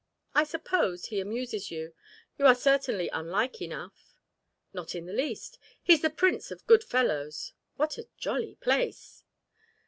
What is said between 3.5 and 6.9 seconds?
enough." "Not in the least he's the prince of good